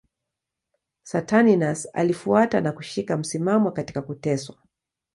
[1.03, 4.57] Saturninus alifuata na kushika msimamo katika kuteswa.